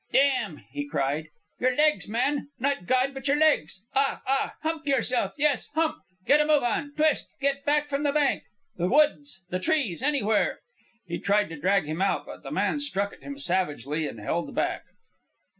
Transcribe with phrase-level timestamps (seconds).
[0.11, 1.27] "Damn!" he cried.
[1.59, 2.47] "Your legs, man!
[2.57, 3.83] not God, but your legs!
[3.93, 4.23] Ah!
[4.25, 4.55] ah!
[4.63, 5.35] hump yourself!
[5.37, 5.97] Yes, hump!
[6.25, 6.93] Get a move on!
[6.95, 7.35] Twist!
[7.39, 8.41] Get back from the bank!
[8.77, 10.61] The woods, the trees, anywhere!"
[11.05, 14.55] He tried to drag him out, but the man struck at him savagely and held
[14.55, 14.85] back.